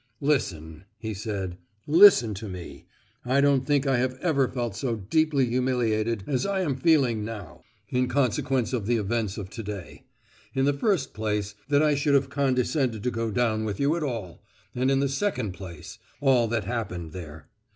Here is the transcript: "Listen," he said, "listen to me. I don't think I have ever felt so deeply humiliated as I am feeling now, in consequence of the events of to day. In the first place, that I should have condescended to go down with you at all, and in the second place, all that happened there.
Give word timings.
"Listen," 0.19 0.85
he 0.97 1.13
said, 1.13 1.59
"listen 1.85 2.33
to 2.33 2.49
me. 2.49 2.87
I 3.23 3.39
don't 3.39 3.67
think 3.67 3.85
I 3.85 3.97
have 3.99 4.17
ever 4.19 4.47
felt 4.47 4.75
so 4.75 4.95
deeply 4.95 5.45
humiliated 5.45 6.23
as 6.25 6.43
I 6.43 6.61
am 6.61 6.75
feeling 6.75 7.23
now, 7.23 7.61
in 7.87 8.07
consequence 8.07 8.73
of 8.73 8.87
the 8.87 8.95
events 8.97 9.37
of 9.37 9.51
to 9.51 9.61
day. 9.61 10.05
In 10.55 10.65
the 10.65 10.73
first 10.73 11.13
place, 11.13 11.53
that 11.69 11.83
I 11.83 11.93
should 11.93 12.15
have 12.15 12.31
condescended 12.31 13.03
to 13.03 13.11
go 13.11 13.29
down 13.29 13.63
with 13.63 13.79
you 13.79 13.95
at 13.95 14.01
all, 14.01 14.43
and 14.73 14.89
in 14.89 15.01
the 15.01 15.07
second 15.07 15.51
place, 15.51 15.99
all 16.19 16.47
that 16.47 16.63
happened 16.63 17.11
there. 17.11 17.47